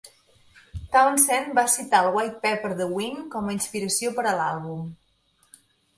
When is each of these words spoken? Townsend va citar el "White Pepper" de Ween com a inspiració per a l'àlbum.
Townsend 0.95 1.51
va 1.59 1.65
citar 1.73 1.99
el 2.05 2.09
"White 2.15 2.37
Pepper" 2.45 2.71
de 2.81 2.89
Ween 2.97 3.19
com 3.37 3.53
a 3.53 3.57
inspiració 3.59 4.15
per 4.19 4.29
a 4.33 4.37
l'àlbum. 4.41 4.89